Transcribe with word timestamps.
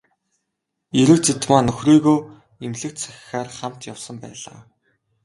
Эрэгзэдмаа 0.99 1.61
нөхрийгөө 1.65 2.17
эмнэлэгт 2.63 2.97
сахихаар 3.03 3.49
хамт 3.57 3.81
явсан 3.91 4.17
байлаа. 4.23 4.59